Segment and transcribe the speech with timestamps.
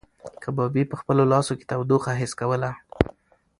[0.43, 2.71] کبابي په خپلو لاسو کې تودوخه حس کوله.